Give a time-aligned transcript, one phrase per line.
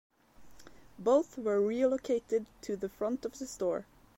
[0.97, 3.85] Both were relocated to the front of the store.